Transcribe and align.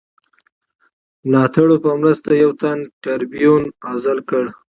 ملاتړو 1.29 1.75
په 1.85 1.91
مرسته 2.01 2.29
یو 2.43 2.51
تن 2.61 2.77
ټربیون 3.03 3.63
عزل 3.89 4.17
کړ. 4.29 4.43